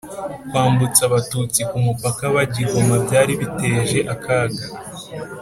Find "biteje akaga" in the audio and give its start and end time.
3.41-4.63